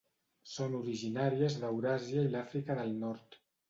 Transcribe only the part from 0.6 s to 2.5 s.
originàries d'Euràsia i